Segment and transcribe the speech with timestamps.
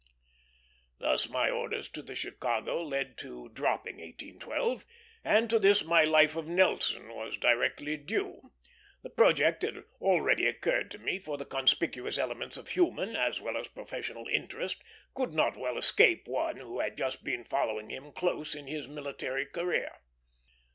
[0.97, 4.83] Thus my orders to the Chicago led to dropping 1812,
[5.23, 8.51] and to this my Life of Nelson was directly due.
[9.03, 13.55] The project had already occurred to me, for the conspicuous elements of human as well
[13.55, 14.81] as professional interest
[15.13, 19.45] could not well escape one who had just been following him closely in his military
[19.45, 19.99] career.